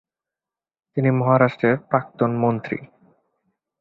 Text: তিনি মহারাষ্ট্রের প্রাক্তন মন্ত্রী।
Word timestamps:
তিনি 0.97 1.09
মহারাষ্ট্রের 1.11 1.75
প্রাক্তন 1.89 2.31
মন্ত্রী। 2.37 2.77